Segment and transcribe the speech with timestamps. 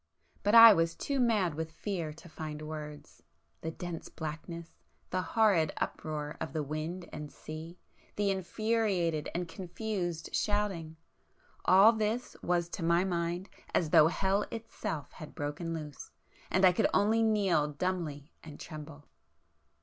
[0.41, 6.53] But I was too mad with fear to find words;—the dense blackness,—the horrid uproar of
[6.53, 14.07] the wind and sea,—the infuriated and confused shouting,—all this was to my mind as though
[14.07, 16.09] hell itself had broken loose,
[16.49, 19.05] and I could only kneel dumbly and tremble.